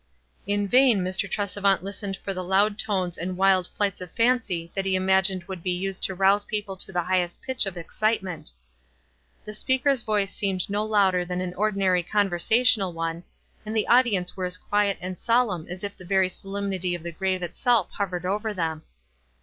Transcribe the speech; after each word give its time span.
In 0.47 0.67
vain 0.67 1.03
Mr. 1.03 1.29
Tresevant 1.29 1.83
listened 1.83 2.17
for 2.17 2.33
the 2.33 2.43
loud 2.43 2.79
tones 2.79 3.19
and 3.19 3.37
wild 3.37 3.69
flighu 3.79 4.01
of 4.01 4.15
tancy 4.15 4.71
that 4.73 4.83
he 4.83 4.95
imagined 4.95 5.43
would 5.43 5.61
be 5.61 5.69
used 5.69 6.01
to 6.05 6.15
rouse 6.15 6.43
people 6.43 6.75
to 6.77 6.91
the 6.91 7.03
highest 7.03 7.39
pitch 7.43 7.67
of 7.67 7.77
excitement. 7.77 8.51
The 9.45 9.53
speaker's 9.53 10.01
voice 10.01 10.33
seemed 10.33 10.67
no 10.71 10.85
WISE 10.85 10.89
AND 10.89 11.07
OTHERWISE. 11.19 11.27
329 11.27 11.47
louder 11.51 11.53
thau 11.53 11.61
an 11.61 11.67
ordinary 11.67 12.01
conversational 12.01 12.93
one, 12.93 13.23
and 13.63 13.75
the 13.77 13.87
audience 13.87 14.35
were 14.35 14.45
as 14.45 14.57
quiet 14.57 14.97
and 15.01 15.19
solemn 15.19 15.67
as 15.69 15.83
if 15.83 15.95
the 15.95 16.03
very 16.03 16.29
solemnity 16.29 16.95
of 16.95 17.03
the 17.03 17.11
grave 17.11 17.41
*„rielf 17.41 17.91
hovered 17.91 18.25
over 18.25 18.55
them. 18.55 18.81